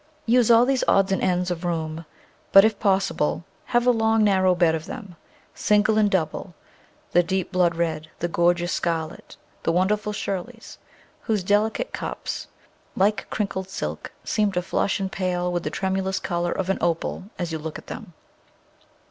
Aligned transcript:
Use 0.25 0.49
all 0.49 0.65
these 0.65 0.83
odds 0.87 1.11
and 1.11 1.21
ends 1.21 1.51
of 1.51 1.63
room, 1.63 2.05
but, 2.51 2.65
if 2.65 2.79
possible, 2.79 3.45
have 3.65 3.85
a 3.85 3.91
long, 3.91 4.23
narrow 4.23 4.55
bed 4.55 4.73
of 4.73 4.87
them— 4.87 5.15
single 5.53 5.95
and 5.99 6.09
double, 6.09 6.55
the 7.11 7.21
deep 7.21 7.51
blood 7.51 7.75
red, 7.75 8.09
the 8.17 8.27
gorgeous 8.27 8.73
scarlet, 8.73 9.37
the 9.61 9.71
wonderful 9.71 10.11
Shirleys, 10.11 10.79
whose 11.19 11.43
delicate 11.43 11.93
cups 11.93 12.47
like 12.95 12.95
Digitized 12.95 12.97
by 12.97 12.97
Google 12.97 12.97
n8 12.97 12.97
The 12.97 12.97
Flower 12.97 13.05
Garden 13.05 13.17
[Chapter 13.29 13.35
crinkled 13.35 13.69
silk 13.69 14.11
seem 14.23 14.51
to 14.53 14.61
flush 14.63 14.99
and 14.99 15.11
pale 15.11 15.53
with 15.53 15.61
the 15.63 15.69
tremulous 15.69 16.19
colour 16.19 16.51
of 16.51 16.69
an 16.71 16.77
opal 16.81 17.23
as 17.37 17.51
you 17.51 17.59
look 17.59 17.77
at 17.77 17.85
them. 17.85 18.13